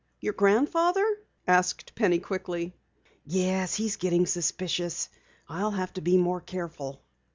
"Your 0.19 0.33
grandfather?" 0.33 1.05
asked 1.45 1.93
Penny 1.93 2.17
quickly. 2.17 2.73
"Yes, 3.23 3.75
he's 3.75 3.97
getting 3.97 4.25
suspicious. 4.25 5.09
I'll 5.47 5.69
have 5.69 5.93
to 5.93 6.01
be 6.01 6.17
more 6.17 6.41
careful." 6.41 7.03